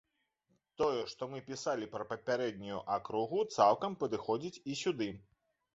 Тое, 0.81 1.03
што 1.11 1.27
мы 1.33 1.43
пісалі 1.49 1.89
пра 1.97 2.09
папярэднюю 2.15 2.79
акругу, 2.97 3.47
цалкам 3.59 3.91
падыходзіць 4.05 4.57
і 4.69 4.85
сюды. 4.87 5.09